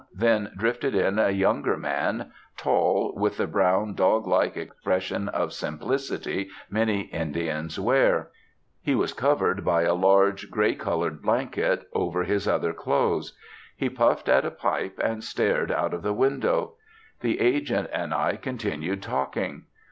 Then 0.15 0.51
drifted 0.57 0.95
in 0.95 1.19
a 1.19 1.29
younger 1.29 1.77
man, 1.77 2.31
tall, 2.57 3.13
with 3.15 3.37
that 3.37 3.51
brown, 3.51 3.93
dog 3.93 4.25
like 4.25 4.57
expression 4.57 5.29
of 5.29 5.53
simplicity 5.53 6.49
many 6.71 7.01
Indians 7.01 7.79
wear. 7.79 8.31
He 8.81 8.95
was 8.95 9.13
covered 9.13 9.63
by 9.63 9.83
a 9.83 9.93
large 9.93 10.49
grey 10.49 10.73
coloured 10.73 11.21
blanket, 11.21 11.85
over 11.93 12.23
his 12.23 12.47
other 12.47 12.73
clothes. 12.73 13.37
He 13.77 13.91
puffed 13.91 14.27
at 14.27 14.43
a 14.43 14.49
pipe 14.49 14.99
and 15.03 15.23
stared 15.23 15.71
out 15.71 15.93
of 15.93 16.01
the 16.01 16.13
window. 16.13 16.77
The 17.19 17.39
agent 17.39 17.87
and 17.93 18.11
I 18.11 18.37
continued 18.37 19.03
talking. 19.03 19.65